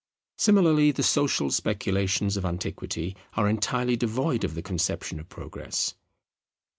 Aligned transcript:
Similarly, 0.39 0.89
the 0.91 1.03
social 1.03 1.51
speculations 1.51 2.35
of 2.35 2.43
antiquity 2.43 3.15
are 3.33 3.47
entirely 3.47 3.95
devoid 3.95 4.43
of 4.43 4.55
the 4.55 4.63
conception 4.63 5.19
of 5.19 5.29
Progress. 5.29 5.93